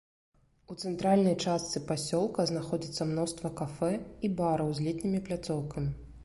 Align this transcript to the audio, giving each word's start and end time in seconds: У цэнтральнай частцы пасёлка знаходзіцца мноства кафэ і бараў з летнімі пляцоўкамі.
У 0.73 0.77
цэнтральнай 0.87 1.35
частцы 1.49 1.81
пасёлка 1.91 2.45
знаходзіцца 2.53 3.07
мноства 3.11 3.53
кафэ 3.61 3.91
і 4.25 4.33
бараў 4.41 4.73
з 4.81 4.89
летнімі 4.89 5.23
пляцоўкамі. 5.29 5.91